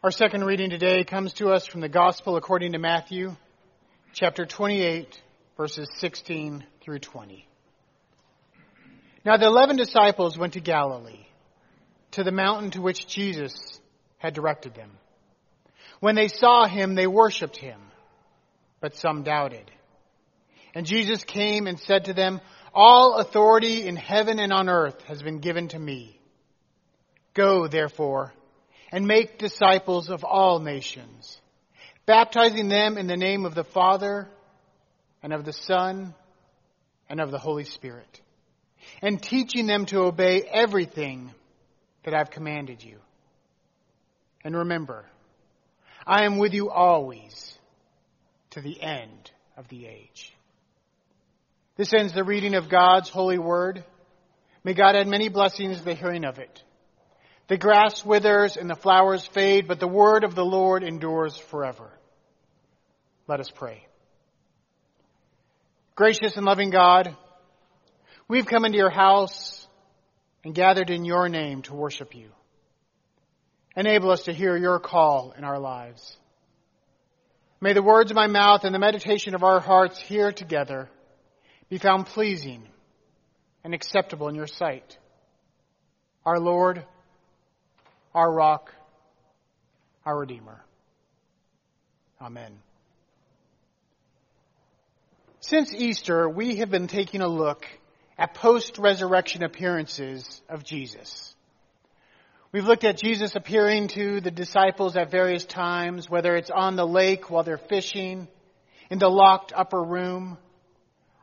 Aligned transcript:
Our 0.00 0.12
second 0.12 0.44
reading 0.44 0.70
today 0.70 1.02
comes 1.02 1.32
to 1.34 1.48
us 1.48 1.66
from 1.66 1.80
the 1.80 1.88
Gospel 1.88 2.36
according 2.36 2.70
to 2.70 2.78
Matthew, 2.78 3.34
chapter 4.12 4.46
28, 4.46 5.20
verses 5.56 5.88
16 5.96 6.64
through 6.80 7.00
20. 7.00 7.48
Now 9.24 9.38
the 9.38 9.46
eleven 9.46 9.74
disciples 9.74 10.38
went 10.38 10.52
to 10.52 10.60
Galilee, 10.60 11.26
to 12.12 12.22
the 12.22 12.30
mountain 12.30 12.70
to 12.70 12.80
which 12.80 13.08
Jesus 13.08 13.80
had 14.18 14.34
directed 14.34 14.76
them. 14.76 14.92
When 15.98 16.14
they 16.14 16.28
saw 16.28 16.68
him, 16.68 16.94
they 16.94 17.08
worshipped 17.08 17.56
him, 17.56 17.80
but 18.80 18.94
some 18.94 19.24
doubted. 19.24 19.68
And 20.76 20.86
Jesus 20.86 21.24
came 21.24 21.66
and 21.66 21.76
said 21.76 22.04
to 22.04 22.12
them, 22.14 22.40
All 22.72 23.16
authority 23.16 23.84
in 23.84 23.96
heaven 23.96 24.38
and 24.38 24.52
on 24.52 24.68
earth 24.68 25.02
has 25.08 25.22
been 25.24 25.40
given 25.40 25.66
to 25.70 25.78
me. 25.78 26.20
Go, 27.34 27.66
therefore, 27.66 28.32
and 28.90 29.06
make 29.06 29.38
disciples 29.38 30.10
of 30.10 30.24
all 30.24 30.60
nations, 30.60 31.40
baptizing 32.06 32.68
them 32.68 32.96
in 32.96 33.06
the 33.06 33.16
name 33.16 33.44
of 33.44 33.54
the 33.54 33.64
Father 33.64 34.28
and 35.22 35.32
of 35.32 35.44
the 35.44 35.52
Son 35.52 36.14
and 37.08 37.20
of 37.20 37.30
the 37.30 37.38
Holy 37.38 37.64
Spirit, 37.64 38.20
and 39.02 39.22
teaching 39.22 39.66
them 39.66 39.86
to 39.86 40.00
obey 40.00 40.42
everything 40.42 41.32
that 42.04 42.14
I've 42.14 42.30
commanded 42.30 42.82
you. 42.82 42.98
And 44.44 44.56
remember, 44.56 45.04
I 46.06 46.24
am 46.24 46.38
with 46.38 46.54
you 46.54 46.70
always 46.70 47.58
to 48.50 48.60
the 48.60 48.80
end 48.80 49.30
of 49.56 49.68
the 49.68 49.86
age. 49.86 50.32
This 51.76 51.92
ends 51.92 52.12
the 52.12 52.24
reading 52.24 52.54
of 52.54 52.68
God's 52.68 53.08
holy 53.08 53.38
word. 53.38 53.84
May 54.64 54.74
God 54.74 54.96
add 54.96 55.06
many 55.06 55.28
blessings 55.28 55.78
to 55.78 55.84
the 55.84 55.94
hearing 55.94 56.24
of 56.24 56.38
it. 56.38 56.62
The 57.48 57.56
grass 57.56 58.04
withers 58.04 58.56
and 58.56 58.68
the 58.68 58.76
flowers 58.76 59.26
fade, 59.26 59.66
but 59.66 59.80
the 59.80 59.88
word 59.88 60.22
of 60.22 60.34
the 60.34 60.44
Lord 60.44 60.82
endures 60.82 61.36
forever. 61.36 61.90
Let 63.26 63.40
us 63.40 63.50
pray. 63.50 63.86
Gracious 65.94 66.36
and 66.36 66.44
loving 66.44 66.70
God, 66.70 67.16
we've 68.28 68.46
come 68.46 68.64
into 68.64 68.78
your 68.78 68.90
house 68.90 69.66
and 70.44 70.54
gathered 70.54 70.90
in 70.90 71.04
your 71.04 71.28
name 71.28 71.62
to 71.62 71.74
worship 71.74 72.14
you. 72.14 72.30
Enable 73.74 74.10
us 74.10 74.24
to 74.24 74.32
hear 74.32 74.56
your 74.56 74.78
call 74.78 75.34
in 75.36 75.44
our 75.44 75.58
lives. 75.58 76.16
May 77.60 77.72
the 77.72 77.82
words 77.82 78.10
of 78.10 78.14
my 78.14 78.26
mouth 78.26 78.64
and 78.64 78.74
the 78.74 78.78
meditation 78.78 79.34
of 79.34 79.42
our 79.42 79.60
hearts 79.60 79.98
here 79.98 80.32
together 80.32 80.88
be 81.70 81.78
found 81.78 82.06
pleasing 82.06 82.68
and 83.64 83.74
acceptable 83.74 84.28
in 84.28 84.34
your 84.34 84.46
sight. 84.46 84.98
Our 86.24 86.38
Lord, 86.38 86.84
our 88.14 88.30
rock, 88.30 88.72
our 90.04 90.18
Redeemer. 90.18 90.60
Amen. 92.20 92.58
Since 95.40 95.72
Easter, 95.72 96.28
we 96.28 96.56
have 96.56 96.70
been 96.70 96.88
taking 96.88 97.20
a 97.20 97.28
look 97.28 97.66
at 98.18 98.34
post-resurrection 98.34 99.44
appearances 99.44 100.42
of 100.48 100.64
Jesus. 100.64 101.34
We've 102.50 102.66
looked 102.66 102.84
at 102.84 102.98
Jesus 102.98 103.36
appearing 103.36 103.88
to 103.88 104.20
the 104.20 104.30
disciples 104.30 104.96
at 104.96 105.10
various 105.10 105.44
times, 105.44 106.10
whether 106.10 106.34
it's 106.34 106.50
on 106.50 106.76
the 106.76 106.86
lake 106.86 107.30
while 107.30 107.44
they're 107.44 107.58
fishing, 107.58 108.26
in 108.90 108.98
the 108.98 109.08
locked 109.08 109.52
upper 109.54 109.82
room, 109.82 110.38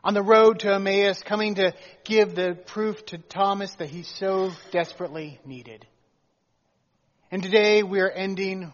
on 0.03 0.13
the 0.13 0.22
road 0.22 0.59
to 0.59 0.73
Emmaus, 0.73 1.22
coming 1.23 1.56
to 1.56 1.73
give 2.03 2.36
the 2.36 2.56
proof 2.67 3.03
to 3.08 3.17
Thomas 3.17 3.73
that 3.75 3.89
he 3.89 4.03
so 4.03 4.52
desperately 4.72 5.39
needed. 5.45 5.86
And 7.31 7.42
today 7.42 7.81
we 7.81 8.02
are 8.02 8.09
ending 8.09 8.72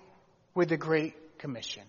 with 0.53 0.67
the 0.67 0.77
Great 0.77 1.39
Commission. 1.39 1.83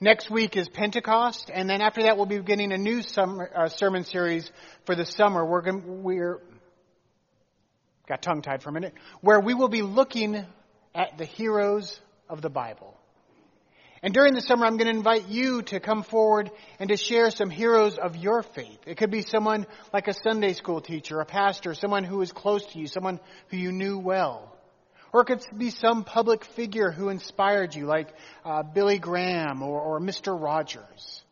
Next 0.00 0.30
week 0.30 0.56
is 0.56 0.68
Pentecost, 0.68 1.50
and 1.52 1.68
then 1.68 1.82
after 1.82 2.04
that 2.04 2.16
we'll 2.16 2.26
be 2.26 2.38
beginning 2.38 2.72
a 2.72 2.78
new 2.78 3.02
summer, 3.02 3.50
uh, 3.52 3.68
sermon 3.68 4.04
series 4.04 4.48
for 4.84 4.94
the 4.94 5.04
summer. 5.04 5.44
We're 5.44 5.62
going, 5.62 6.04
we're 6.04 6.40
got 8.08 8.22
tongue 8.22 8.42
tied 8.42 8.62
for 8.62 8.68
a 8.70 8.72
minute, 8.72 8.94
where 9.22 9.40
we 9.40 9.54
will 9.54 9.68
be 9.68 9.82
looking 9.82 10.46
at 10.94 11.18
the 11.18 11.24
heroes 11.24 12.00
of 12.28 12.40
the 12.40 12.50
Bible. 12.50 12.96
And 14.04 14.14
during 14.14 14.34
the 14.34 14.40
summer, 14.40 14.66
I'm 14.66 14.76
going 14.76 14.90
to 14.90 14.96
invite 14.96 15.28
you 15.28 15.62
to 15.62 15.80
come 15.80 16.04
forward 16.04 16.52
and 16.78 16.90
to 16.90 16.96
share 16.96 17.32
some 17.32 17.50
heroes 17.50 17.98
of 17.98 18.14
your 18.14 18.44
faith. 18.44 18.78
It 18.86 18.98
could 18.98 19.10
be 19.10 19.22
someone 19.22 19.66
like 19.92 20.06
a 20.06 20.14
Sunday 20.14 20.52
school 20.52 20.80
teacher, 20.80 21.18
a 21.20 21.26
pastor, 21.26 21.74
someone 21.74 22.04
who 22.04 22.20
is 22.20 22.30
close 22.30 22.64
to 22.66 22.78
you, 22.78 22.86
someone 22.86 23.18
who 23.48 23.56
you 23.56 23.72
knew 23.72 23.98
well. 23.98 24.53
Or 25.14 25.20
it 25.20 25.26
could 25.26 25.46
be 25.56 25.70
some 25.70 26.02
public 26.02 26.44
figure 26.44 26.90
who 26.90 27.08
inspired 27.08 27.76
you, 27.76 27.86
like 27.86 28.12
uh, 28.44 28.64
Billy 28.64 28.98
Graham 28.98 29.62
or, 29.62 29.80
or 29.80 30.00
Mr. 30.00 30.36
Rogers. 30.36 31.22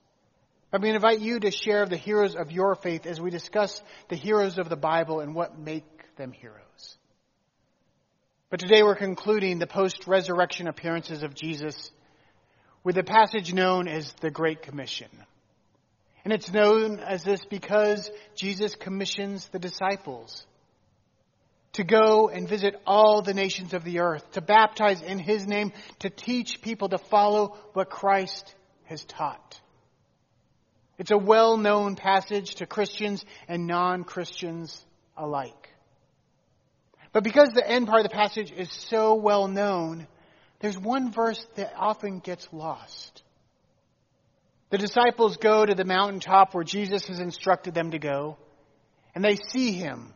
I'm 0.72 0.81
going 0.81 0.93
to 0.93 1.04
invite 1.04 1.19
you 1.19 1.41
to 1.41 1.50
share 1.50 1.84
the 1.84 1.97
heroes 1.97 2.37
of 2.37 2.53
your 2.53 2.76
faith 2.76 3.06
as 3.06 3.20
we 3.20 3.31
discuss 3.31 3.82
the 4.09 4.15
heroes 4.15 4.59
of 4.59 4.69
the 4.69 4.76
Bible 4.76 5.19
and 5.19 5.34
what 5.34 5.59
make 5.59 5.84
them 6.15 6.31
heroes. 6.31 6.97
But 8.50 8.60
today 8.60 8.84
we're 8.84 8.94
concluding 8.94 9.59
the 9.59 9.66
post-resurrection 9.66 10.69
appearances 10.69 11.25
of 11.25 11.34
Jesus 11.34 11.91
with 12.84 12.97
a 12.99 13.03
passage 13.03 13.53
known 13.53 13.88
as 13.88 14.12
the 14.20 14.31
Great 14.31 14.62
Commission. 14.62 15.09
And 16.25 16.32
it's 16.32 16.53
known 16.53 17.00
as 17.00 17.25
this 17.25 17.44
because 17.50 18.09
Jesus 18.37 18.76
commissions 18.76 19.49
the 19.49 19.59
disciples 19.59 20.47
to 21.74 21.84
go 21.84 22.28
and 22.28 22.48
visit 22.48 22.80
all 22.86 23.22
the 23.22 23.34
nations 23.34 23.72
of 23.72 23.84
the 23.84 24.00
earth, 24.00 24.30
to 24.32 24.40
baptize 24.40 25.00
in 25.00 25.18
His 25.18 25.46
name, 25.46 25.72
to 26.00 26.10
teach 26.10 26.60
people 26.60 26.90
to 26.90 26.98
follow 26.98 27.56
what 27.72 27.88
Christ 27.88 28.54
has 28.84 29.04
taught. 29.04 29.60
It's 30.98 31.10
a 31.10 31.18
well-known 31.18 31.96
passage 31.96 32.56
to 32.56 32.66
Christians 32.66 33.24
and 33.48 33.66
non-Christians 33.66 34.84
alike. 35.16 35.70
But 37.12 37.24
because 37.24 37.50
the 37.50 37.68
end 37.68 37.88
part 37.88 38.04
of 38.04 38.10
the 38.10 38.14
passage 38.16 38.52
is 38.52 38.70
so 38.70 39.14
well 39.14 39.48
known, 39.48 40.06
there's 40.60 40.78
one 40.78 41.10
verse 41.10 41.44
that 41.56 41.74
often 41.76 42.20
gets 42.20 42.46
lost. 42.52 43.22
The 44.70 44.78
disciples 44.78 45.36
go 45.36 45.66
to 45.66 45.74
the 45.74 45.84
mountaintop 45.84 46.54
where 46.54 46.64
Jesus 46.64 47.06
has 47.08 47.18
instructed 47.18 47.74
them 47.74 47.90
to 47.90 47.98
go, 47.98 48.38
and 49.14 49.24
they 49.24 49.36
see 49.36 49.72
him 49.72 50.14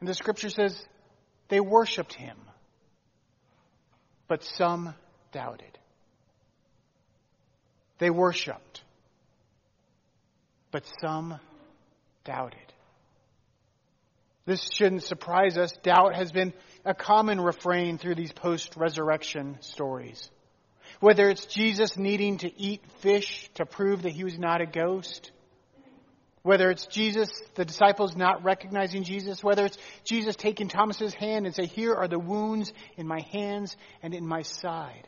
and 0.00 0.08
the 0.08 0.14
scripture 0.14 0.50
says 0.50 0.80
they 1.48 1.60
worshiped 1.60 2.14
him, 2.14 2.36
but 4.28 4.44
some 4.44 4.94
doubted. 5.32 5.78
They 7.98 8.10
worshiped, 8.10 8.82
but 10.70 10.84
some 11.00 11.40
doubted. 12.24 12.60
This 14.46 14.66
shouldn't 14.72 15.02
surprise 15.02 15.58
us. 15.58 15.72
Doubt 15.82 16.14
has 16.14 16.32
been 16.32 16.54
a 16.84 16.94
common 16.94 17.40
refrain 17.40 17.98
through 17.98 18.14
these 18.14 18.32
post 18.32 18.76
resurrection 18.76 19.58
stories. 19.60 20.30
Whether 21.00 21.28
it's 21.28 21.44
Jesus 21.44 21.98
needing 21.98 22.38
to 22.38 22.58
eat 22.58 22.82
fish 23.00 23.50
to 23.54 23.66
prove 23.66 24.02
that 24.02 24.12
he 24.12 24.24
was 24.24 24.38
not 24.38 24.62
a 24.62 24.66
ghost, 24.66 25.32
whether 26.48 26.70
it's 26.70 26.86
Jesus, 26.86 27.30
the 27.56 27.64
disciples 27.66 28.16
not 28.16 28.42
recognizing 28.42 29.04
Jesus, 29.04 29.44
whether 29.44 29.66
it's 29.66 29.76
Jesus 30.02 30.34
taking 30.34 30.66
Thomas's 30.66 31.12
hand 31.12 31.44
and 31.44 31.54
say, 31.54 31.66
here 31.66 31.94
are 31.94 32.08
the 32.08 32.18
wounds 32.18 32.72
in 32.96 33.06
my 33.06 33.20
hands 33.32 33.76
and 34.02 34.14
in 34.14 34.26
my 34.26 34.40
side. 34.40 35.06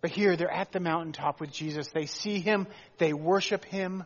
But 0.00 0.12
here 0.12 0.34
they're 0.34 0.50
at 0.50 0.72
the 0.72 0.80
mountaintop 0.80 1.42
with 1.42 1.52
Jesus. 1.52 1.88
They 1.88 2.06
see 2.06 2.40
him, 2.40 2.66
they 2.96 3.12
worship 3.12 3.66
him, 3.66 4.02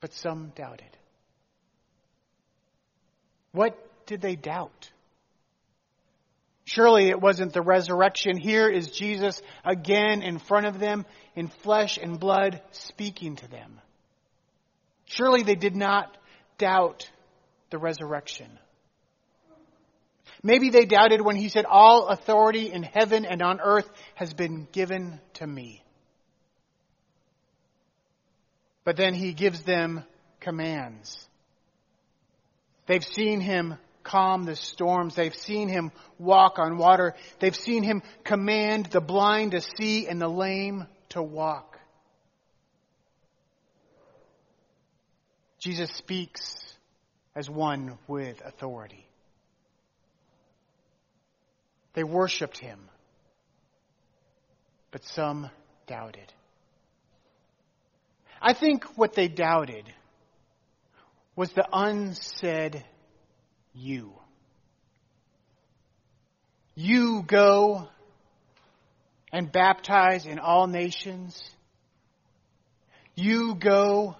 but 0.00 0.12
some 0.12 0.52
doubted. 0.54 0.96
What 3.50 3.76
did 4.06 4.20
they 4.20 4.36
doubt? 4.36 4.92
Surely 6.66 7.08
it 7.08 7.20
wasn't 7.20 7.52
the 7.52 7.62
resurrection. 7.62 8.36
Here 8.36 8.68
is 8.68 8.90
Jesus 8.90 9.40
again 9.64 10.22
in 10.22 10.38
front 10.38 10.66
of 10.66 10.80
them 10.80 11.06
in 11.36 11.46
flesh 11.46 11.96
and 11.96 12.18
blood 12.18 12.60
speaking 12.72 13.36
to 13.36 13.48
them. 13.48 13.80
Surely 15.04 15.44
they 15.44 15.54
did 15.54 15.76
not 15.76 16.18
doubt 16.58 17.08
the 17.70 17.78
resurrection. 17.78 18.50
Maybe 20.42 20.70
they 20.70 20.86
doubted 20.86 21.20
when 21.20 21.36
he 21.36 21.48
said, 21.48 21.66
All 21.66 22.08
authority 22.08 22.72
in 22.72 22.82
heaven 22.82 23.24
and 23.24 23.42
on 23.42 23.60
earth 23.60 23.88
has 24.16 24.34
been 24.34 24.66
given 24.72 25.20
to 25.34 25.46
me. 25.46 25.84
But 28.84 28.96
then 28.96 29.14
he 29.14 29.32
gives 29.34 29.62
them 29.62 30.02
commands. 30.40 31.28
They've 32.86 33.04
seen 33.04 33.40
him 33.40 33.76
calm 34.06 34.44
the 34.44 34.56
storms. 34.56 35.14
They've 35.14 35.34
seen 35.34 35.68
him 35.68 35.92
walk 36.18 36.58
on 36.58 36.78
water. 36.78 37.14
They've 37.40 37.54
seen 37.54 37.82
him 37.82 38.02
command 38.24 38.86
the 38.86 39.00
blind 39.00 39.50
to 39.50 39.60
see 39.60 40.06
and 40.06 40.20
the 40.20 40.28
lame 40.28 40.86
to 41.10 41.22
walk. 41.22 41.78
Jesus 45.58 45.90
speaks 45.90 46.56
as 47.34 47.50
one 47.50 47.98
with 48.06 48.40
authority. 48.44 49.06
They 51.94 52.04
worshiped 52.04 52.58
him. 52.58 52.78
But 54.92 55.04
some 55.04 55.50
doubted. 55.86 56.32
I 58.40 58.52
think 58.52 58.84
what 58.96 59.14
they 59.14 59.28
doubted 59.28 59.84
was 61.34 61.50
the 61.52 61.66
unsaid 61.72 62.84
you. 63.76 64.12
You 66.74 67.22
go 67.26 67.88
and 69.32 69.50
baptize 69.50 70.26
in 70.26 70.38
all 70.38 70.66
nations. 70.66 71.42
You 73.14 73.54
go 73.54 74.16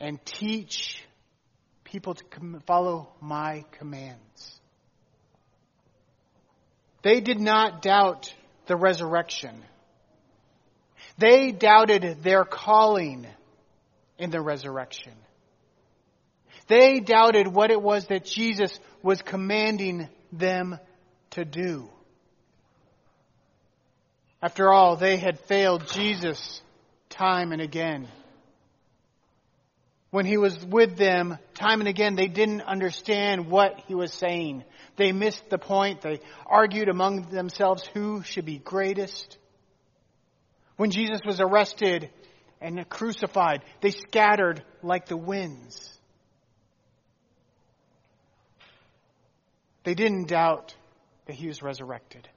and 0.00 0.24
teach 0.24 1.02
people 1.84 2.14
to 2.14 2.24
follow 2.66 3.08
my 3.20 3.64
commands. 3.72 4.60
They 7.02 7.20
did 7.20 7.40
not 7.40 7.82
doubt 7.82 8.32
the 8.66 8.76
resurrection. 8.76 9.62
They 11.16 11.52
doubted 11.52 12.22
their 12.22 12.44
calling 12.44 13.26
in 14.18 14.30
the 14.30 14.40
resurrection. 14.40 15.14
They 16.66 17.00
doubted 17.00 17.46
what 17.46 17.70
it 17.70 17.80
was 17.80 18.06
that 18.06 18.24
Jesus 18.24 18.78
was 19.02 19.22
commanding 19.22 20.08
them 20.32 20.78
to 21.30 21.44
do. 21.44 21.88
After 24.42 24.72
all, 24.72 24.96
they 24.96 25.16
had 25.16 25.40
failed 25.40 25.88
Jesus 25.88 26.62
time 27.08 27.52
and 27.52 27.60
again. 27.60 28.08
When 30.10 30.24
he 30.24 30.38
was 30.38 30.64
with 30.64 30.96
them, 30.96 31.38
time 31.54 31.80
and 31.80 31.88
again, 31.88 32.14
they 32.14 32.28
didn't 32.28 32.62
understand 32.62 33.50
what 33.50 33.80
he 33.88 33.94
was 33.94 34.12
saying. 34.12 34.64
They 34.96 35.12
missed 35.12 35.50
the 35.50 35.58
point. 35.58 36.00
They 36.00 36.20
argued 36.46 36.88
among 36.88 37.28
themselves 37.30 37.86
who 37.92 38.22
should 38.22 38.46
be 38.46 38.58
greatest. 38.58 39.36
When 40.76 40.90
Jesus 40.90 41.20
was 41.26 41.40
arrested 41.40 42.10
and 42.60 42.88
crucified, 42.88 43.62
they 43.80 43.90
scattered 43.90 44.62
like 44.82 45.06
the 45.06 45.16
winds. 45.16 45.97
They 49.84 49.94
didn't 49.94 50.28
doubt 50.28 50.74
that 51.26 51.34
he 51.34 51.46
was 51.46 51.62
resurrected. 51.62 52.28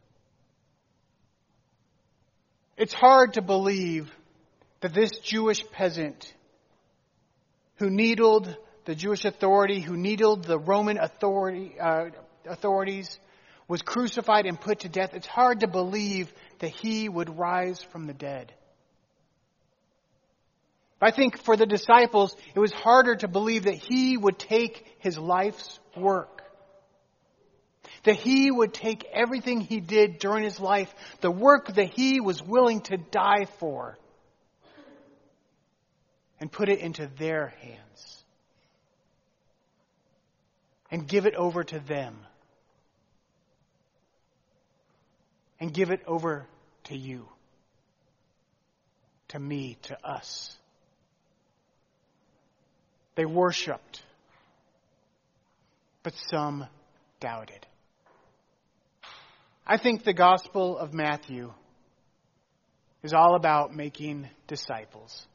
It's 2.77 2.93
hard 2.93 3.33
to 3.33 3.41
believe 3.41 4.11
that 4.81 4.93
this 4.93 5.19
Jewish 5.19 5.63
peasant 5.71 6.33
who 7.75 7.89
needled 7.89 8.55
the 8.85 8.95
Jewish 8.95 9.25
authority, 9.25 9.79
who 9.79 9.95
needled 9.95 10.43
the 10.43 10.57
Roman 10.57 10.97
authority, 10.97 11.75
uh, 11.79 12.05
authorities, 12.45 13.19
was 13.67 13.81
crucified 13.81 14.45
and 14.45 14.59
put 14.59 14.79
to 14.79 14.89
death. 14.89 15.13
It's 15.13 15.27
hard 15.27 15.61
to 15.61 15.67
believe 15.67 16.31
that 16.59 16.69
he 16.69 17.07
would 17.07 17.37
rise 17.37 17.81
from 17.81 18.07
the 18.07 18.13
dead. 18.13 18.53
I 21.01 21.11
think 21.11 21.41
for 21.43 21.57
the 21.57 21.65
disciples, 21.65 22.35
it 22.53 22.59
was 22.59 22.71
harder 22.71 23.15
to 23.15 23.27
believe 23.27 23.63
that 23.63 23.75
he 23.75 24.17
would 24.17 24.37
take 24.37 24.85
his 24.99 25.17
life's 25.17 25.79
work. 25.95 26.40
That 28.03 28.15
he 28.15 28.49
would 28.49 28.73
take 28.73 29.05
everything 29.11 29.61
he 29.61 29.79
did 29.79 30.19
during 30.19 30.43
his 30.43 30.59
life, 30.59 30.93
the 31.21 31.31
work 31.31 31.73
that 31.75 31.93
he 31.93 32.19
was 32.19 32.41
willing 32.41 32.81
to 32.81 32.97
die 32.97 33.45
for, 33.59 33.97
and 36.39 36.51
put 36.51 36.69
it 36.69 36.79
into 36.79 37.07
their 37.17 37.53
hands. 37.61 38.23
And 40.89 41.07
give 41.07 41.25
it 41.25 41.35
over 41.35 41.63
to 41.63 41.79
them. 41.79 42.17
And 45.59 45.73
give 45.73 45.91
it 45.91 46.01
over 46.07 46.47
to 46.85 46.97
you, 46.97 47.27
to 49.29 49.39
me, 49.39 49.77
to 49.83 50.05
us. 50.05 50.57
They 53.15 53.25
worshiped, 53.25 54.01
but 56.01 56.15
some 56.29 56.65
doubted. 57.19 57.67
I 59.71 59.77
think 59.77 60.03
the 60.03 60.11
Gospel 60.11 60.77
of 60.77 60.93
Matthew 60.93 61.49
is 63.03 63.13
all 63.13 63.37
about 63.37 63.73
making 63.73 64.27
disciples. 64.45 65.25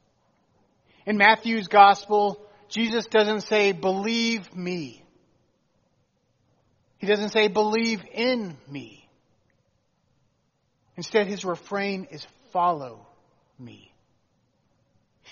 In 1.07 1.17
Matthew's 1.17 1.69
Gospel, 1.69 2.47
Jesus 2.69 3.07
doesn't 3.07 3.45
say, 3.45 3.73
believe 3.73 4.55
me. 4.55 5.03
He 6.99 7.07
doesn't 7.07 7.31
say, 7.31 7.49
believe 7.49 8.03
in 8.13 8.59
me. 8.69 9.09
Instead, 10.99 11.29
his 11.29 11.47
refrain 11.47 12.07
is, 12.11 12.27
follow 12.53 13.07
me. 13.59 13.91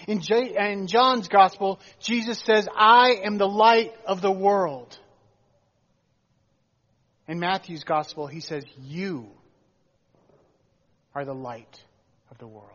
In, 0.09 0.23
J- 0.23 0.57
in 0.59 0.87
John's 0.87 1.29
gospel, 1.29 1.79
Jesus 2.01 2.39
says, 2.39 2.67
I 2.75 3.21
am 3.23 3.37
the 3.37 3.47
light 3.47 3.93
of 4.07 4.23
the 4.23 4.33
world. 4.33 4.99
In 7.27 7.39
Matthew's 7.39 7.85
gospel, 7.85 8.27
he 8.27 8.41
says, 8.41 8.65
You 8.83 9.29
are 11.15 11.25
the 11.25 11.35
light 11.35 11.83
of 12.31 12.39
the 12.39 12.47
world. 12.47 12.71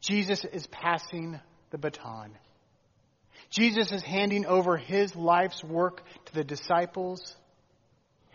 Jesus 0.00 0.44
is 0.44 0.66
passing 0.68 1.40
the 1.70 1.78
baton. 1.78 2.36
Jesus 3.50 3.90
is 3.90 4.02
handing 4.02 4.46
over 4.46 4.76
his 4.76 5.14
life's 5.16 5.62
work 5.64 6.02
to 6.26 6.34
the 6.34 6.44
disciples, 6.44 7.34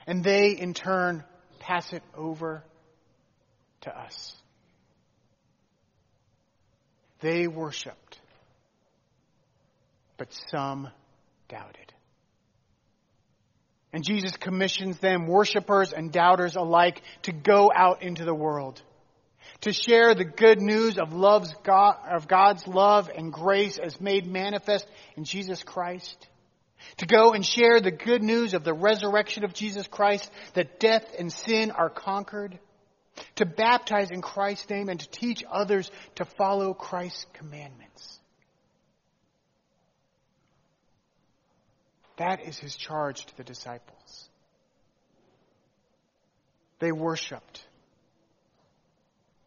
and 0.06 0.24
they 0.24 0.52
in 0.52 0.74
turn 0.74 1.24
pass 1.60 1.94
it 1.94 2.04
over 2.16 2.64
to 3.82 3.98
us. 3.98 4.36
They 7.22 7.48
worshiped, 7.48 8.20
but 10.18 10.28
some 10.52 10.90
doubted. 11.48 11.95
And 13.96 14.04
Jesus 14.04 14.36
commissions 14.36 15.00
them, 15.00 15.26
worshipers 15.26 15.94
and 15.94 16.12
doubters 16.12 16.58
alike, 16.58 17.02
to 17.22 17.32
go 17.32 17.72
out 17.74 18.04
into 18.04 18.26
the 18.26 18.36
world, 18.36 18.82
to 19.62 19.72
share 19.72 20.14
the 20.14 20.26
good 20.26 20.60
news 20.60 20.98
of 20.98 21.14
love's 21.14 21.56
God, 21.64 21.96
of 22.12 22.28
God's 22.28 22.68
love 22.68 23.10
and 23.10 23.32
grace 23.32 23.78
as 23.78 24.02
made 24.02 24.28
manifest 24.28 24.86
in 25.16 25.24
Jesus 25.24 25.64
Christ. 25.64 26.28
To 26.98 27.06
go 27.06 27.32
and 27.32 27.46
share 27.46 27.80
the 27.80 27.90
good 27.90 28.22
news 28.22 28.54
of 28.54 28.66
the 28.66 28.74
resurrection 28.74 29.46
of 29.46 29.54
Jesus 29.54 29.88
Christ, 29.88 30.30
that 30.56 30.78
death 30.78 31.16
and 31.18 31.32
sin 31.32 31.72
are 31.72 31.90
conquered 31.90 32.60
to 33.36 33.46
baptize 33.46 34.12
in 34.12 34.22
Christ's 34.22 34.70
name 34.70 34.90
and 34.90 35.00
to 35.00 35.10
teach 35.10 35.42
others 35.50 35.90
to 36.16 36.26
follow 36.26 36.74
Christ's 36.74 37.28
commandments. 37.32 38.20
That 42.18 42.48
is 42.48 42.58
his 42.58 42.76
charge 42.76 43.26
to 43.26 43.38
the 43.38 43.44
disciples. 43.44 44.30
They 46.80 46.92
worshiped, 46.92 47.66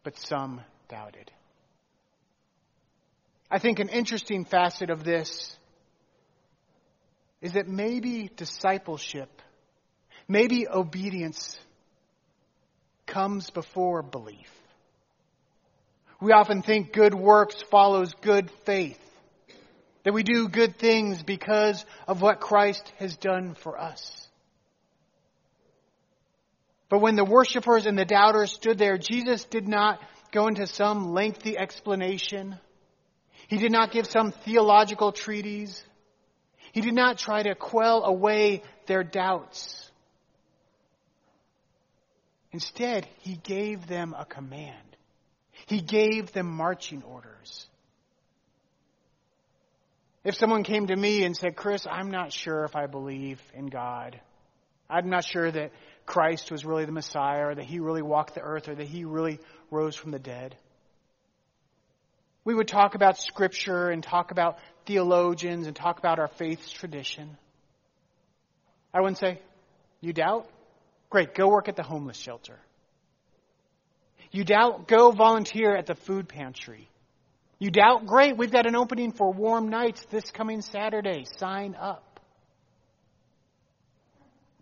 but 0.03 0.17
some 0.17 0.61
doubted. 0.87 1.31
I 3.51 3.59
think 3.59 3.79
an 3.79 3.89
interesting 3.89 4.45
facet 4.45 4.89
of 4.89 5.03
this 5.03 5.55
is 7.41 7.53
that 7.53 7.67
maybe 7.67 8.29
discipleship, 8.35 9.41
maybe 10.27 10.67
obedience 10.67 11.57
comes 13.05 13.49
before 13.49 14.03
belief. 14.03 14.51
We 16.21 16.33
often 16.33 16.61
think 16.61 16.93
good 16.93 17.15
works 17.15 17.61
follows 17.71 18.13
good 18.21 18.51
faith. 18.65 18.99
That 20.03 20.13
we 20.13 20.23
do 20.23 20.47
good 20.47 20.77
things 20.77 21.23
because 21.23 21.85
of 22.07 22.21
what 22.21 22.39
Christ 22.39 22.91
has 22.97 23.17
done 23.17 23.53
for 23.53 23.79
us. 23.79 24.27
But 26.89 26.99
when 26.99 27.15
the 27.15 27.25
worshippers 27.25 27.85
and 27.85 27.97
the 27.97 28.05
doubters 28.05 28.51
stood 28.51 28.77
there, 28.77 28.97
Jesus 28.97 29.43
did 29.43 29.67
not 29.67 29.99
go 30.31 30.47
into 30.47 30.65
some 30.65 31.13
lengthy 31.13 31.57
explanation. 31.57 32.57
He 33.47 33.57
did 33.57 33.71
not 33.71 33.91
give 33.91 34.07
some 34.07 34.31
theological 34.31 35.11
treatise. 35.11 35.83
He 36.71 36.81
did 36.81 36.93
not 36.93 37.17
try 37.17 37.43
to 37.43 37.55
quell 37.55 38.03
away 38.03 38.63
their 38.87 39.03
doubts. 39.03 39.91
Instead, 42.51 43.07
he 43.19 43.35
gave 43.35 43.87
them 43.87 44.15
a 44.17 44.25
command. 44.25 44.75
He 45.67 45.81
gave 45.81 46.31
them 46.31 46.47
marching 46.47 47.03
orders. 47.03 47.67
If 50.29 50.35
someone 50.35 50.61
came 50.61 50.85
to 50.85 50.95
me 50.95 51.23
and 51.23 51.35
said, 51.35 51.55
Chris, 51.55 51.87
I'm 51.89 52.11
not 52.11 52.31
sure 52.31 52.63
if 52.63 52.75
I 52.75 52.85
believe 52.85 53.41
in 53.55 53.65
God. 53.65 54.21
I'm 54.87 55.09
not 55.09 55.25
sure 55.25 55.49
that 55.49 55.71
Christ 56.05 56.51
was 56.51 56.63
really 56.63 56.85
the 56.85 56.91
Messiah 56.91 57.47
or 57.47 57.55
that 57.55 57.65
he 57.65 57.79
really 57.79 58.03
walked 58.03 58.35
the 58.35 58.41
earth 58.41 58.69
or 58.69 58.75
that 58.75 58.87
he 58.87 59.05
really 59.05 59.39
rose 59.71 59.95
from 59.95 60.11
the 60.11 60.19
dead. 60.19 60.55
We 62.45 62.53
would 62.53 62.67
talk 62.67 62.93
about 62.93 63.17
scripture 63.17 63.89
and 63.89 64.03
talk 64.03 64.29
about 64.29 64.59
theologians 64.85 65.65
and 65.65 65.75
talk 65.75 65.97
about 65.97 66.19
our 66.19 66.27
faith's 66.27 66.69
tradition. 66.69 67.35
I 68.93 69.01
wouldn't 69.01 69.17
say, 69.17 69.41
You 69.99 70.13
doubt? 70.13 70.47
Great, 71.09 71.33
go 71.33 71.47
work 71.47 71.69
at 71.69 71.75
the 71.75 71.81
homeless 71.81 72.17
shelter. 72.17 72.59
You 74.31 74.43
doubt? 74.43 74.87
Go 74.87 75.09
volunteer 75.09 75.75
at 75.75 75.87
the 75.87 75.95
food 75.95 76.29
pantry. 76.29 76.87
You 77.59 77.71
doubt? 77.71 78.05
Great, 78.05 78.37
we've 78.37 78.51
got 78.51 78.65
an 78.65 78.75
opening 78.75 79.11
for 79.11 79.31
warm 79.31 79.67
nights 79.67 80.05
this 80.09 80.31
coming 80.31 80.61
Saturday. 80.61 81.25
Sign 81.37 81.75
up. 81.75 82.19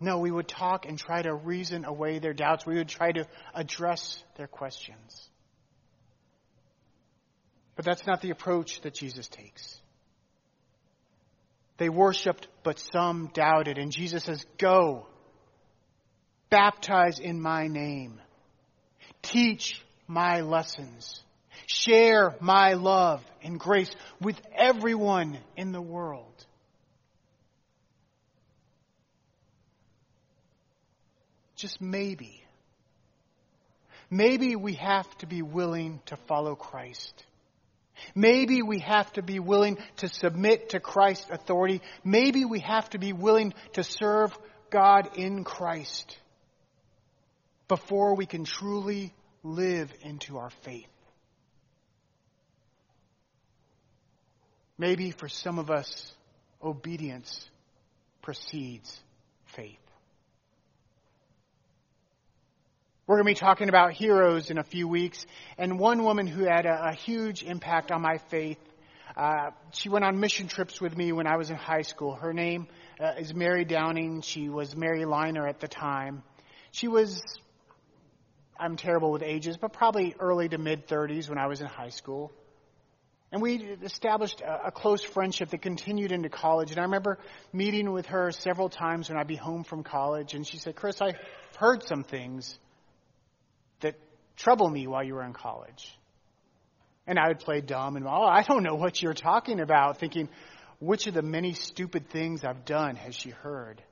No, 0.00 0.18
we 0.18 0.30
would 0.30 0.48
talk 0.48 0.84
and 0.86 0.98
try 0.98 1.22
to 1.22 1.34
reason 1.34 1.84
away 1.84 2.18
their 2.18 2.32
doubts. 2.32 2.66
We 2.66 2.76
would 2.76 2.88
try 2.88 3.12
to 3.12 3.26
address 3.54 4.22
their 4.36 4.46
questions. 4.46 5.28
But 7.74 7.84
that's 7.84 8.06
not 8.06 8.20
the 8.20 8.30
approach 8.30 8.80
that 8.82 8.94
Jesus 8.94 9.28
takes. 9.28 9.80
They 11.76 11.88
worshiped, 11.88 12.48
but 12.64 12.80
some 12.92 13.30
doubted. 13.32 13.78
And 13.78 13.92
Jesus 13.92 14.24
says, 14.24 14.44
Go, 14.58 15.06
baptize 16.50 17.20
in 17.20 17.40
my 17.40 17.68
name, 17.68 18.20
teach 19.22 19.80
my 20.08 20.40
lessons, 20.40 21.22
share 21.66 22.34
my 22.40 22.74
love 22.74 23.24
and 23.42 23.58
grace 23.58 23.90
with 24.20 24.40
everyone 24.54 25.38
in 25.56 25.72
the 25.72 25.80
world. 25.80 26.24
Just 31.56 31.80
maybe. 31.80 32.42
Maybe 34.10 34.56
we 34.56 34.74
have 34.74 35.08
to 35.18 35.26
be 35.26 35.42
willing 35.42 36.00
to 36.06 36.16
follow 36.28 36.54
Christ. 36.54 37.24
Maybe 38.14 38.62
we 38.62 38.78
have 38.80 39.12
to 39.14 39.22
be 39.22 39.38
willing 39.38 39.78
to 39.96 40.08
submit 40.08 40.70
to 40.70 40.80
Christ's 40.80 41.30
authority. 41.30 41.82
Maybe 42.04 42.44
we 42.44 42.60
have 42.60 42.88
to 42.90 42.98
be 42.98 43.12
willing 43.12 43.54
to 43.74 43.82
serve 43.82 44.36
God 44.70 45.16
in 45.16 45.44
Christ 45.44 46.16
before 47.66 48.14
we 48.14 48.26
can 48.26 48.44
truly 48.44 49.12
live 49.42 49.92
into 50.02 50.38
our 50.38 50.50
faith. 50.62 50.86
Maybe 54.78 55.10
for 55.10 55.28
some 55.28 55.58
of 55.58 55.70
us, 55.70 56.12
obedience 56.62 57.50
precedes 58.22 59.00
faith. 59.46 59.76
We're 63.08 63.16
going 63.16 63.34
to 63.34 63.40
be 63.40 63.46
talking 63.46 63.68
about 63.70 63.92
heroes 63.92 64.50
in 64.50 64.58
a 64.58 64.62
few 64.62 64.86
weeks. 64.86 65.26
And 65.56 65.78
one 65.78 66.04
woman 66.04 66.26
who 66.26 66.44
had 66.44 66.66
a, 66.66 66.90
a 66.90 66.92
huge 66.92 67.42
impact 67.42 67.90
on 67.90 68.02
my 68.02 68.18
faith, 68.28 68.58
uh, 69.16 69.50
she 69.72 69.88
went 69.88 70.04
on 70.04 70.20
mission 70.20 70.46
trips 70.46 70.78
with 70.80 70.96
me 70.96 71.12
when 71.12 71.26
I 71.26 71.38
was 71.38 71.48
in 71.48 71.56
high 71.56 71.82
school. 71.82 72.14
Her 72.14 72.32
name 72.32 72.68
uh, 73.00 73.14
is 73.18 73.34
Mary 73.34 73.64
Downing. 73.64 74.20
She 74.20 74.48
was 74.48 74.76
Mary 74.76 75.06
Liner 75.06 75.48
at 75.48 75.58
the 75.58 75.68
time. 75.68 76.22
She 76.70 76.86
was, 76.86 77.22
I'm 78.60 78.76
terrible 78.76 79.10
with 79.10 79.22
ages, 79.22 79.56
but 79.56 79.72
probably 79.72 80.14
early 80.20 80.50
to 80.50 80.58
mid 80.58 80.86
30s 80.86 81.30
when 81.30 81.38
I 81.38 81.46
was 81.46 81.62
in 81.62 81.66
high 81.66 81.88
school. 81.88 82.30
And 83.30 83.42
we 83.42 83.56
established 83.56 84.40
a, 84.40 84.70
close 84.70 85.04
friendship 85.04 85.50
that 85.50 85.60
continued 85.60 86.12
into 86.12 86.30
college. 86.30 86.70
And 86.70 86.78
I 86.78 86.84
remember 86.84 87.18
meeting 87.52 87.92
with 87.92 88.06
her 88.06 88.32
several 88.32 88.70
times 88.70 89.10
when 89.10 89.18
I'd 89.18 89.26
be 89.26 89.36
home 89.36 89.64
from 89.64 89.82
college. 89.82 90.32
And 90.32 90.46
she 90.46 90.56
said, 90.56 90.76
Chris, 90.76 91.02
I've 91.02 91.18
heard 91.58 91.82
some 91.82 92.04
things 92.04 92.58
that 93.80 93.96
trouble 94.36 94.70
me 94.70 94.86
while 94.86 95.04
you 95.04 95.14
were 95.14 95.24
in 95.24 95.34
college. 95.34 95.94
And 97.06 97.18
I 97.18 97.28
would 97.28 97.40
play 97.40 97.60
dumb 97.60 97.96
and, 97.96 98.06
oh, 98.06 98.24
I 98.24 98.42
don't 98.42 98.62
know 98.62 98.76
what 98.76 99.02
you're 99.02 99.14
talking 99.14 99.60
about, 99.60 99.98
thinking, 99.98 100.30
which 100.78 101.06
of 101.06 101.14
the 101.14 101.22
many 101.22 101.52
stupid 101.52 102.08
things 102.08 102.44
I've 102.44 102.64
done 102.64 102.96
has 102.96 103.14
she 103.14 103.30
heard? 103.30 103.82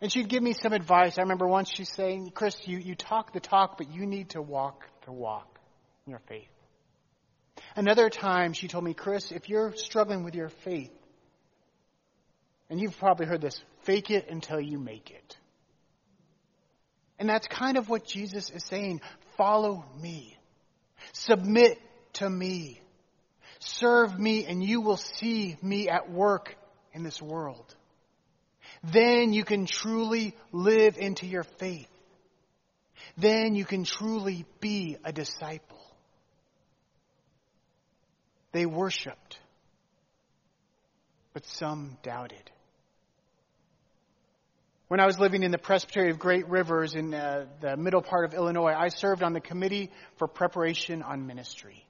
And 0.00 0.10
she'd 0.10 0.28
give 0.28 0.42
me 0.42 0.54
some 0.54 0.72
advice. 0.72 1.18
I 1.18 1.22
remember 1.22 1.46
once 1.46 1.70
she 1.70 1.84
saying, 1.84 2.30
Chris, 2.34 2.56
you, 2.64 2.78
you 2.78 2.94
talk 2.94 3.32
the 3.32 3.40
talk, 3.40 3.76
but 3.76 3.92
you 3.92 4.06
need 4.06 4.30
to 4.30 4.40
walk 4.40 4.84
the 5.04 5.12
walk 5.12 5.58
in 6.06 6.12
your 6.12 6.20
faith. 6.28 6.48
Another 7.76 8.10
time 8.10 8.52
she 8.52 8.68
told 8.68 8.84
me, 8.84 8.94
Chris, 8.94 9.32
if 9.32 9.48
you're 9.48 9.72
struggling 9.74 10.24
with 10.24 10.34
your 10.34 10.48
faith, 10.48 10.92
and 12.70 12.80
you've 12.80 12.98
probably 12.98 13.26
heard 13.26 13.40
this, 13.40 13.60
fake 13.82 14.10
it 14.10 14.28
until 14.28 14.60
you 14.60 14.78
make 14.78 15.10
it. 15.10 15.36
And 17.18 17.28
that's 17.28 17.48
kind 17.48 17.76
of 17.76 17.88
what 17.88 18.06
Jesus 18.06 18.50
is 18.50 18.64
saying. 18.64 19.00
Follow 19.36 19.84
me. 20.00 20.36
Submit 21.12 21.80
to 22.14 22.28
me. 22.28 22.80
Serve 23.58 24.18
me 24.18 24.44
and 24.44 24.62
you 24.62 24.80
will 24.80 24.96
see 24.96 25.56
me 25.62 25.88
at 25.88 26.10
work 26.10 26.56
in 26.92 27.02
this 27.02 27.20
world. 27.20 27.74
Then 28.84 29.32
you 29.32 29.44
can 29.44 29.66
truly 29.66 30.34
live 30.52 30.96
into 30.98 31.26
your 31.26 31.42
faith. 31.42 31.88
Then 33.16 33.54
you 33.56 33.64
can 33.64 33.84
truly 33.84 34.44
be 34.60 34.96
a 35.04 35.12
disciple. 35.12 35.77
They 38.52 38.66
worshiped, 38.66 39.38
but 41.34 41.44
some 41.44 41.98
doubted. 42.02 42.50
When 44.88 45.00
I 45.00 45.06
was 45.06 45.18
living 45.18 45.42
in 45.42 45.50
the 45.50 45.58
Presbytery 45.58 46.10
of 46.10 46.18
Great 46.18 46.48
Rivers 46.48 46.94
in 46.94 47.12
uh, 47.12 47.44
the 47.60 47.76
middle 47.76 48.00
part 48.00 48.24
of 48.24 48.32
Illinois, 48.32 48.72
I 48.72 48.88
served 48.88 49.22
on 49.22 49.34
the 49.34 49.40
Committee 49.40 49.90
for 50.16 50.26
Preparation 50.26 51.02
on 51.02 51.26
Ministry. 51.26 51.84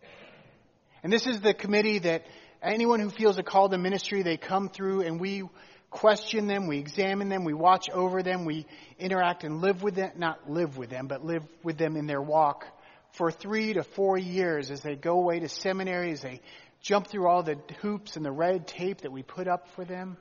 And 1.04 1.12
this 1.12 1.28
is 1.28 1.40
the 1.40 1.54
committee 1.54 2.00
that 2.00 2.26
anyone 2.60 2.98
who 2.98 3.10
feels 3.10 3.38
a 3.38 3.44
call 3.44 3.68
to 3.68 3.78
ministry, 3.78 4.22
they 4.22 4.36
come 4.36 4.68
through 4.68 5.02
and 5.02 5.20
we 5.20 5.44
question 5.90 6.48
them, 6.48 6.66
we 6.66 6.78
examine 6.78 7.28
them, 7.28 7.44
we 7.44 7.54
watch 7.54 7.88
over 7.88 8.22
them, 8.22 8.44
we 8.44 8.66
interact 8.98 9.44
and 9.44 9.60
live 9.60 9.82
with 9.82 9.94
them, 9.94 10.10
not 10.16 10.50
live 10.50 10.76
with 10.76 10.90
them, 10.90 11.06
but 11.06 11.24
live 11.24 11.44
with 11.62 11.78
them 11.78 11.96
in 11.96 12.06
their 12.06 12.20
walk 12.20 12.66
for 13.12 13.30
three 13.30 13.72
to 13.74 13.82
four 13.82 14.18
years 14.18 14.70
as 14.70 14.80
they 14.80 14.94
go 14.94 15.18
away 15.18 15.40
to 15.40 15.48
seminary, 15.48 16.12
as 16.12 16.22
they 16.22 16.40
jump 16.80 17.08
through 17.08 17.26
all 17.26 17.42
the 17.42 17.58
hoops 17.80 18.16
and 18.16 18.24
the 18.24 18.32
red 18.32 18.66
tape 18.66 19.00
that 19.02 19.12
we 19.12 19.22
put 19.22 19.48
up 19.48 19.68
for 19.74 19.84
them. 19.84 20.16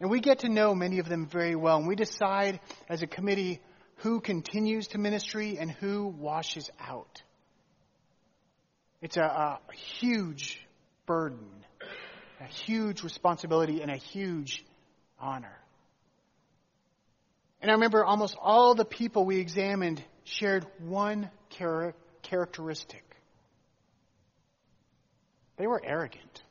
And 0.00 0.10
we 0.10 0.20
get 0.20 0.40
to 0.40 0.48
know 0.48 0.74
many 0.74 0.98
of 0.98 1.08
them 1.08 1.26
very 1.26 1.54
well. 1.54 1.78
And 1.78 1.86
we 1.86 1.94
decide 1.94 2.58
as 2.88 3.02
a 3.02 3.06
committee 3.06 3.60
who 3.96 4.20
continues 4.20 4.88
to 4.88 4.98
ministry 4.98 5.58
and 5.58 5.70
who 5.70 6.08
washes 6.08 6.68
out. 6.80 7.22
It's 9.00 9.16
a, 9.16 9.22
a 9.22 9.60
huge 10.00 10.60
burden, 11.06 11.46
a 12.40 12.46
huge 12.46 13.04
responsibility, 13.04 13.80
and 13.80 13.90
a 13.90 13.96
huge 13.96 14.64
honor. 15.20 15.56
And 17.60 17.70
I 17.70 17.74
remember 17.74 18.04
almost 18.04 18.36
all 18.40 18.74
the 18.74 18.84
people 18.84 19.24
we 19.24 19.38
examined 19.38 20.02
shared 20.24 20.66
one 20.78 21.30
char- 21.50 21.94
characteristic. 22.22 23.04
They 25.56 25.66
were 25.66 25.82
arrogant. 25.84 26.42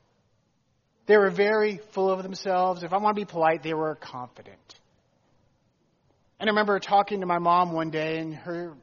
They 1.06 1.18
were 1.18 1.30
very 1.30 1.80
full 1.92 2.10
of 2.10 2.24
themselves. 2.24 2.84
If 2.84 2.94
I 2.94 2.98
want 2.98 3.16
to 3.16 3.22
be 3.22 3.26
polite, 3.26 3.64
they 3.64 3.74
were 3.74 3.96
confident. 3.96 4.80
And 6.40 6.50
I 6.50 6.52
remember 6.52 6.80
talking 6.80 7.20
to 7.22 7.26
my 7.26 7.40
mom 7.40 7.72
one 7.72 7.90
day 7.90 8.20
and 8.20 8.34
her 8.34 8.74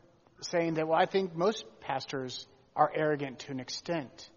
saying 0.42 0.74
that, 0.74 0.86
well, 0.86 0.98
I 0.98 1.06
think 1.06 1.34
most 1.34 1.64
pastors 1.80 2.46
are 2.76 2.90
arrogant 2.94 3.40
to 3.40 3.52
an 3.52 3.60
extent. 3.60 4.30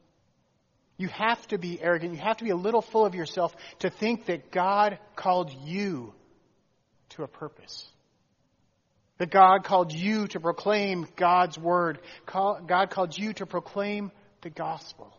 You 0.97 1.07
have 1.09 1.45
to 1.47 1.57
be 1.57 1.81
arrogant. 1.81 2.13
You 2.13 2.19
have 2.19 2.37
to 2.37 2.43
be 2.43 2.49
a 2.51 2.55
little 2.55 2.81
full 2.81 3.05
of 3.05 3.15
yourself 3.15 3.55
to 3.79 3.89
think 3.89 4.27
that 4.27 4.51
God 4.51 4.97
called 5.15 5.51
you 5.63 6.13
to 7.09 7.23
a 7.23 7.27
purpose. 7.27 7.87
That 9.21 9.29
God 9.29 9.63
called 9.63 9.93
you 9.93 10.25
to 10.29 10.39
proclaim 10.39 11.07
God's 11.15 11.55
word. 11.55 11.99
God 12.25 12.89
called 12.89 13.15
you 13.15 13.33
to 13.33 13.45
proclaim 13.45 14.11
the 14.41 14.49
gospel. 14.49 15.15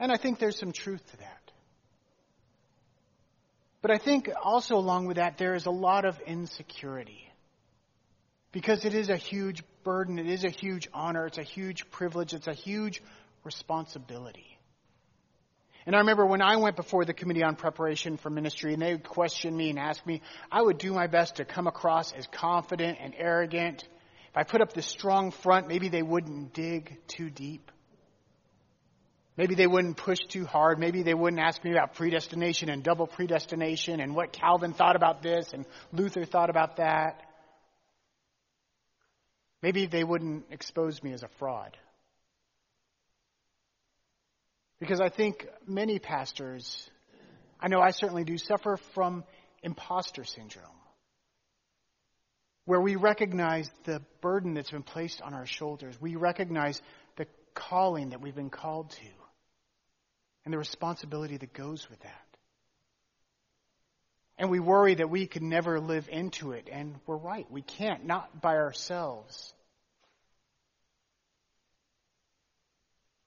And 0.00 0.10
I 0.10 0.16
think 0.16 0.40
there's 0.40 0.58
some 0.58 0.72
truth 0.72 1.08
to 1.12 1.16
that. 1.18 1.52
But 3.82 3.92
I 3.92 3.98
think 3.98 4.30
also 4.42 4.74
along 4.74 5.06
with 5.06 5.18
that, 5.18 5.38
there 5.38 5.54
is 5.54 5.66
a 5.66 5.70
lot 5.70 6.04
of 6.04 6.18
insecurity. 6.26 7.22
Because 8.50 8.84
it 8.84 8.92
is 8.92 9.10
a 9.10 9.16
huge 9.16 9.62
burden, 9.84 10.18
it 10.18 10.26
is 10.26 10.42
a 10.42 10.50
huge 10.50 10.88
honor, 10.92 11.26
it's 11.26 11.38
a 11.38 11.44
huge 11.44 11.88
privilege, 11.92 12.34
it's 12.34 12.48
a 12.48 12.52
huge 12.52 13.00
responsibility. 13.44 14.58
And 15.90 15.96
I 15.96 15.98
remember 15.98 16.24
when 16.24 16.40
I 16.40 16.54
went 16.54 16.76
before 16.76 17.04
the 17.04 17.12
Committee 17.12 17.42
on 17.42 17.56
Preparation 17.56 18.16
for 18.16 18.30
Ministry 18.30 18.74
and 18.74 18.80
they 18.80 18.92
would 18.92 19.02
question 19.02 19.56
me 19.56 19.70
and 19.70 19.76
ask 19.76 20.06
me, 20.06 20.22
I 20.48 20.62
would 20.62 20.78
do 20.78 20.92
my 20.92 21.08
best 21.08 21.34
to 21.38 21.44
come 21.44 21.66
across 21.66 22.12
as 22.12 22.28
confident 22.28 22.98
and 23.00 23.12
arrogant. 23.18 23.82
If 24.28 24.36
I 24.36 24.44
put 24.44 24.60
up 24.60 24.72
this 24.72 24.86
strong 24.86 25.32
front, 25.32 25.66
maybe 25.66 25.88
they 25.88 26.04
wouldn't 26.04 26.54
dig 26.54 26.96
too 27.08 27.28
deep. 27.28 27.72
Maybe 29.36 29.56
they 29.56 29.66
wouldn't 29.66 29.96
push 29.96 30.20
too 30.20 30.46
hard. 30.46 30.78
Maybe 30.78 31.02
they 31.02 31.12
wouldn't 31.12 31.42
ask 31.42 31.64
me 31.64 31.72
about 31.72 31.94
predestination 31.94 32.70
and 32.70 32.84
double 32.84 33.08
predestination 33.08 33.98
and 33.98 34.14
what 34.14 34.30
Calvin 34.32 34.72
thought 34.72 34.94
about 34.94 35.24
this 35.24 35.52
and 35.52 35.66
Luther 35.92 36.24
thought 36.24 36.50
about 36.50 36.76
that. 36.76 37.20
Maybe 39.60 39.86
they 39.86 40.04
wouldn't 40.04 40.44
expose 40.52 41.02
me 41.02 41.12
as 41.14 41.24
a 41.24 41.28
fraud. 41.40 41.76
Because 44.80 45.00
I 45.00 45.10
think 45.10 45.46
many 45.66 45.98
pastors 45.98 46.90
I 47.60 47.68
know 47.68 47.80
I 47.80 47.90
certainly 47.90 48.24
do, 48.24 48.38
suffer 48.38 48.78
from 48.94 49.24
imposter 49.62 50.24
syndrome, 50.24 50.64
where 52.64 52.80
we 52.80 52.96
recognize 52.96 53.70
the 53.84 54.00
burden 54.22 54.54
that's 54.54 54.70
been 54.70 54.82
placed 54.82 55.20
on 55.20 55.34
our 55.34 55.46
shoulders. 55.46 56.00
We 56.00 56.16
recognize 56.16 56.80
the 57.16 57.26
calling 57.54 58.10
that 58.10 58.22
we've 58.22 58.34
been 58.34 58.50
called 58.50 58.90
to 58.90 59.06
and 60.44 60.54
the 60.54 60.58
responsibility 60.58 61.36
that 61.36 61.52
goes 61.52 61.86
with 61.90 62.00
that. 62.00 62.26
And 64.38 64.48
we 64.48 64.58
worry 64.58 64.94
that 64.94 65.10
we 65.10 65.26
could 65.26 65.42
never 65.42 65.78
live 65.80 66.08
into 66.08 66.52
it, 66.52 66.70
and 66.72 66.94
we're 67.06 67.18
right. 67.18 67.46
We 67.50 67.60
can't, 67.60 68.06
not 68.06 68.40
by 68.40 68.56
ourselves. 68.56 69.52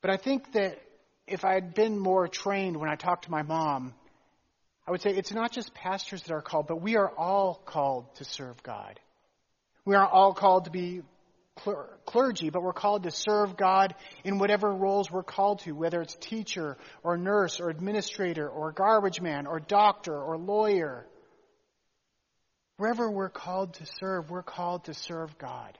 But 0.01 0.10
I 0.10 0.17
think 0.17 0.53
that 0.53 0.79
if 1.27 1.46
I 1.46 1.53
had 1.53 1.74
been 1.74 1.98
more 1.98 2.27
trained 2.27 2.77
when 2.77 2.89
I 2.89 2.96
talked 2.96 3.25
to 3.25 3.32
my 3.32 3.44
mom, 3.44 3.94
I 4.86 4.92
would 4.92 5.01
say 5.01 5.12
it's 5.12 5.32
not 5.32 5.51
just 5.51 5.74
pastors 5.74 6.24
that 6.24 6.34
are 6.34 6.42
called, 6.42 6.68
but 6.68 6.82
we 6.82 6.98
are 6.98 7.10
all 7.10 7.56
called 7.65 8.13
to 8.15 8.25
serve 8.25 8.62
God. 8.63 9.00
We 9.86 9.96
aren't 9.96 10.12
all 10.12 10.34
called 10.34 10.65
to 10.65 10.72
be 10.72 11.01
clergy, 12.06 12.50
but 12.50 12.63
we're 12.63 12.74
called 12.74 13.03
to 13.03 13.12
serve 13.12 13.56
God 13.56 13.96
in 14.24 14.39
whatever 14.39 14.74
roles 14.74 15.12
we're 15.12 15.24
called 15.24 15.60
to, 15.60 15.72
whether 15.72 16.01
it's 16.01 16.15
teacher 16.15 16.77
or 17.03 17.18
nurse 17.18 17.60
or 17.60 17.70
administrator 17.70 18.50
or 18.50 18.72
garbage 18.72 19.22
man 19.22 19.46
or 19.46 19.60
doctor 19.60 20.18
or 20.18 20.38
lawyer. 20.38 21.06
Wherever 22.77 23.10
we're 23.10 23.30
called 23.30 23.75
to 23.75 23.86
serve, 24.00 24.30
we're 24.32 24.44
called 24.44 24.86
to 24.86 24.94
serve 24.94 25.38
God. 25.38 25.77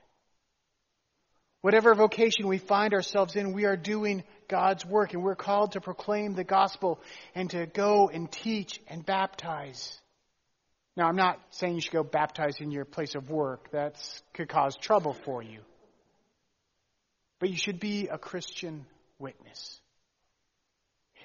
Whatever 1.64 1.94
vocation 1.94 2.46
we 2.46 2.58
find 2.58 2.92
ourselves 2.92 3.36
in, 3.36 3.54
we 3.54 3.64
are 3.64 3.74
doing 3.74 4.22
God's 4.48 4.84
work 4.84 5.14
and 5.14 5.22
we're 5.22 5.34
called 5.34 5.72
to 5.72 5.80
proclaim 5.80 6.34
the 6.34 6.44
gospel 6.44 7.00
and 7.34 7.48
to 7.52 7.64
go 7.64 8.10
and 8.10 8.30
teach 8.30 8.82
and 8.86 9.02
baptize. 9.02 9.98
Now, 10.94 11.06
I'm 11.06 11.16
not 11.16 11.40
saying 11.52 11.76
you 11.76 11.80
should 11.80 11.94
go 11.94 12.02
baptize 12.02 12.60
in 12.60 12.70
your 12.70 12.84
place 12.84 13.14
of 13.14 13.30
work. 13.30 13.70
That 13.70 13.96
could 14.34 14.50
cause 14.50 14.76
trouble 14.76 15.14
for 15.14 15.42
you. 15.42 15.60
But 17.40 17.48
you 17.48 17.56
should 17.56 17.80
be 17.80 18.08
a 18.08 18.18
Christian 18.18 18.84
witness. 19.18 19.80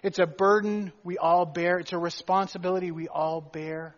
It's 0.04 0.20
a 0.20 0.26
burden 0.26 0.94
we 1.04 1.18
all 1.18 1.46
bear. 1.46 1.80
It's 1.80 1.92
a 1.92 1.98
responsibility 1.98 2.92
we 2.92 3.10
all 3.10 3.42
bear. 3.42 3.94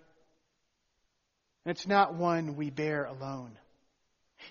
And 1.66 1.72
it's 1.76 1.86
not 1.86 2.16
one 2.16 2.56
we 2.56 2.72
bear 2.72 3.04
alone. 3.06 3.52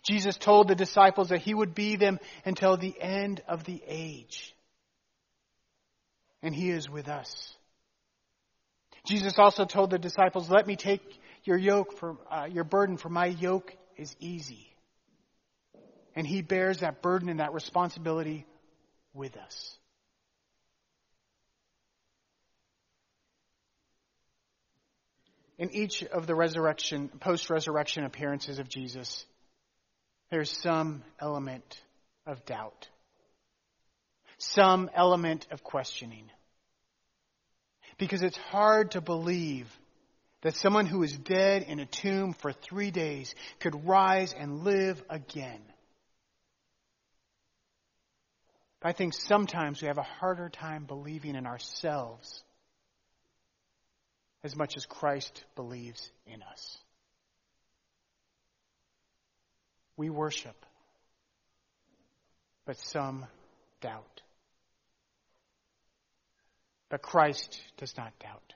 Jesus 0.02 0.37
told 0.37 0.68
the 0.68 0.75
disciples 0.75 1.28
that 1.28 1.40
he 1.40 1.54
would 1.54 1.75
be 1.75 1.97
them 1.97 2.18
until 2.44 2.76
the 2.76 2.94
end 3.00 3.42
of 3.49 3.64
the 3.64 3.82
age. 3.87 4.54
And 6.42 6.54
he 6.54 6.70
is 6.70 6.88
with 6.88 7.09
us. 7.09 7.54
Jesus 9.04 9.38
also 9.38 9.64
told 9.64 9.90
the 9.90 9.99
disciples, 9.99 10.50
let 10.50 10.66
me 10.66 10.76
take 10.76 11.02
your 11.44 11.56
yoke 11.56 11.99
for, 11.99 12.16
uh, 12.30 12.47
your 12.50 12.64
burden 12.64 12.97
for 12.97 13.09
my 13.09 13.26
yoke 13.26 13.75
is 13.97 14.14
easy. 14.20 14.66
And 16.14 16.26
he 16.26 16.42
bears 16.42 16.80
that 16.80 17.02
burden 17.02 17.28
and 17.28 17.40
that 17.40 17.52
responsibility 17.52 18.47
with 19.14 19.37
us. 19.37 19.76
In 25.59 25.75
each 25.75 26.02
of 26.04 26.26
the 26.26 26.35
resurrection, 26.35 27.11
post-resurrection 27.20 28.04
appearances 28.04 28.59
of 28.59 28.68
Jesus, 28.68 29.26
there's 30.31 30.51
some 30.51 31.03
element 31.19 31.81
of 32.27 32.45
doubt, 32.45 32.89
some 34.39 34.91
element 34.95 35.47
of 35.51 35.63
questioning. 35.63 36.31
Because 37.99 38.23
it's 38.23 38.39
hard 38.39 38.93
to 38.93 39.01
believe 39.01 39.69
that 40.43 40.57
someone 40.57 40.87
who 40.87 41.03
is 41.03 41.13
dead 41.17 41.65
in 41.65 41.81
a 41.81 41.87
tomb 41.87 42.33
for 42.33 42.53
three 42.53 42.90
days 42.90 43.35
could 43.59 43.87
rise 43.87 44.33
and 44.33 44.64
live 44.64 45.03
again. 45.11 45.61
I 48.83 48.93
think 48.93 49.12
sometimes 49.12 49.83
we 49.83 49.88
have 49.88 49.99
a 49.99 50.03
harder 50.03 50.49
time 50.49 50.85
believing 50.85 51.35
in 51.35 51.47
ourselves 51.47 52.43
as 54.43 54.57
much 54.57 54.77
as 54.79 54.87
Christ 54.87 55.45
believes 55.55 56.11
in 56.27 56.43
us. 56.43 56.79
We 60.01 60.09
worship, 60.09 60.57
but 62.65 62.79
some 62.79 63.27
doubt. 63.83 64.23
But 66.89 67.03
Christ 67.03 67.61
does 67.77 67.95
not 67.99 68.19
doubt. 68.19 68.55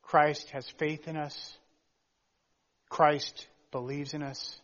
Christ 0.00 0.48
has 0.52 0.66
faith 0.78 1.06
in 1.06 1.18
us. 1.18 1.54
Christ 2.88 3.46
believes 3.72 4.14
in 4.14 4.22
us. 4.22 4.58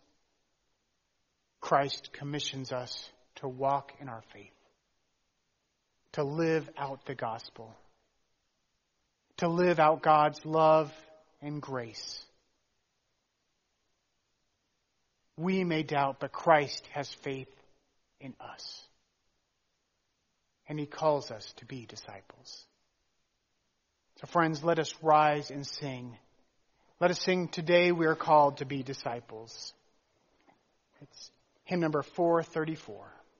Christ 1.60 2.14
commissions 2.14 2.72
us 2.72 3.10
to 3.34 3.46
walk 3.46 3.92
in 4.00 4.08
our 4.08 4.22
faith, 4.32 4.56
to 6.12 6.24
live 6.24 6.66
out 6.78 7.04
the 7.04 7.14
gospel, 7.14 7.76
to 9.36 9.48
live 9.48 9.80
out 9.80 10.00
God's 10.00 10.46
love 10.46 10.90
and 11.42 11.60
grace 11.60 12.25
we 15.36 15.64
may 15.64 15.82
doubt, 15.82 16.16
but 16.20 16.32
Christ 16.32 16.86
has 16.92 17.12
faith 17.12 17.50
in 18.20 18.34
us. 18.40 18.82
And 20.68 20.78
he 20.78 20.86
calls 20.86 21.30
us 21.30 21.52
to 21.58 21.64
be 21.64 21.86
disciples. 21.86 22.64
So 24.20 24.26
friends, 24.26 24.64
let 24.64 24.78
us 24.78 24.94
rise 25.02 25.50
and 25.50 25.66
sing. 25.66 26.16
Let 27.00 27.10
us 27.10 27.20
sing, 27.20 27.48
Today 27.48 27.92
we 27.92 28.06
are 28.06 28.14
called 28.14 28.58
to 28.58 28.64
be 28.64 28.82
disciples. 28.82 29.74
It's 31.02 31.30
hymn 31.64 31.80
number 31.80 32.02
434. 32.02 33.15